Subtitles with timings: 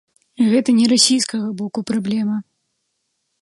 [0.53, 2.39] Гэта не расійскага боку праблема.